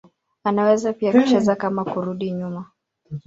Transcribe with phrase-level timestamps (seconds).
[0.43, 2.71] Anaweza pia kucheza kama kurudi nyuma.